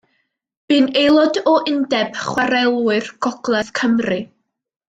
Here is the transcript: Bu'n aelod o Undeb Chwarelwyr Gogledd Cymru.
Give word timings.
Bu'n 0.71 0.87
aelod 1.01 1.37
o 1.51 1.53
Undeb 1.73 2.19
Chwarelwyr 2.23 3.13
Gogledd 3.27 3.73
Cymru. 3.83 4.23